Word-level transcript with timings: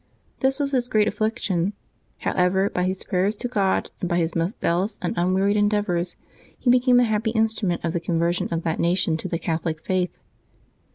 This 0.39 0.59
was 0.59 0.71
his 0.71 0.87
great 0.87 1.07
affliction; 1.07 1.73
however, 2.21 2.71
by 2.71 2.85
his 2.85 3.03
praj'ers 3.03 3.37
to 3.37 3.47
God, 3.47 3.91
and 3.99 4.09
by 4.09 4.17
his 4.17 4.33
most 4.33 4.59
zealous 4.59 4.97
and 4.99 5.13
unwearied 5.15 5.57
endeavors, 5.57 6.15
he 6.57 6.71
became 6.71 6.97
the 6.97 7.03
happy 7.03 7.31
instrimient 7.33 7.85
of 7.85 7.93
the 7.93 7.99
conversion 7.99 8.47
of 8.49 8.63
that 8.63 8.79
nation 8.79 9.15
to 9.17 9.27
the 9.27 9.37
Catholic 9.37 9.79
faith. 9.85 10.17